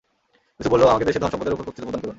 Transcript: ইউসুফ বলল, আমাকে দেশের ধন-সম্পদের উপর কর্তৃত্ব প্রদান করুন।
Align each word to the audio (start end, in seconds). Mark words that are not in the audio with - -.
ইউসুফ 0.57 0.71
বলল, 0.73 0.83
আমাকে 0.93 1.07
দেশের 1.07 1.21
ধন-সম্পদের 1.23 1.53
উপর 1.55 1.65
কর্তৃত্ব 1.65 1.87
প্রদান 1.87 1.99
করুন। 2.01 2.09